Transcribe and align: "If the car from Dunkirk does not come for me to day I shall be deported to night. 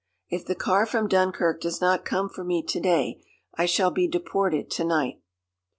"If 0.29 0.45
the 0.47 0.55
car 0.55 0.87
from 0.87 1.07
Dunkirk 1.07 1.61
does 1.61 1.79
not 1.79 2.05
come 2.05 2.27
for 2.27 2.43
me 2.43 2.63
to 2.63 2.79
day 2.79 3.21
I 3.53 3.67
shall 3.67 3.91
be 3.91 4.07
deported 4.07 4.71
to 4.71 4.83
night. 4.83 5.21